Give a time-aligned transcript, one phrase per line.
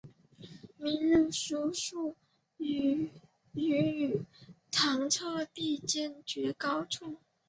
[0.79, 2.15] 明日书数
[2.57, 3.11] 语
[3.53, 4.23] 于
[4.71, 7.17] 堂侧壁间绝高处。